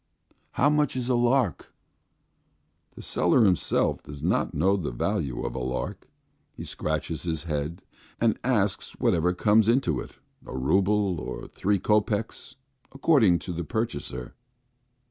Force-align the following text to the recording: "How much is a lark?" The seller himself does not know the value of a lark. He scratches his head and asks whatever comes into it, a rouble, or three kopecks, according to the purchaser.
"How 0.53 0.71
much 0.71 0.95
is 0.95 1.09
a 1.09 1.13
lark?" 1.15 1.75
The 2.95 3.03
seller 3.03 3.45
himself 3.45 4.01
does 4.01 4.23
not 4.23 4.51
know 4.55 4.75
the 4.75 4.89
value 4.89 5.45
of 5.45 5.53
a 5.53 5.59
lark. 5.59 6.07
He 6.55 6.63
scratches 6.63 7.21
his 7.21 7.43
head 7.43 7.83
and 8.19 8.39
asks 8.43 8.93
whatever 8.99 9.31
comes 9.35 9.67
into 9.67 9.99
it, 9.99 10.17
a 10.43 10.57
rouble, 10.57 11.19
or 11.19 11.47
three 11.47 11.77
kopecks, 11.77 12.55
according 12.91 13.37
to 13.45 13.53
the 13.53 13.63
purchaser. 13.63 14.33